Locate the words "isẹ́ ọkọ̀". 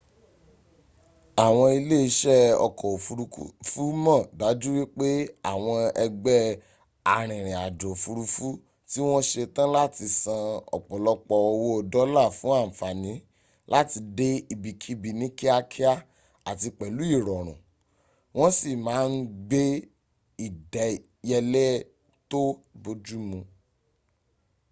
2.09-2.87